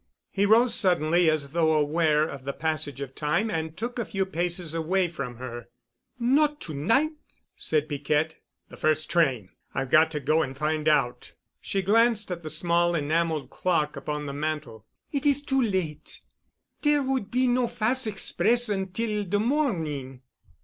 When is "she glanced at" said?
11.61-12.41